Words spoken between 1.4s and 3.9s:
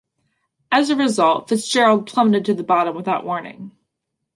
"Fitzgerald" plummeted to the bottom without warning.